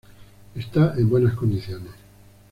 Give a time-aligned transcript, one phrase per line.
[0.55, 1.91] Está en buenas condiciones.